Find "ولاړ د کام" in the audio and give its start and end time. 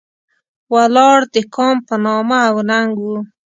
0.73-1.77